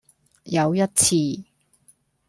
[0.45, 1.15] 有一次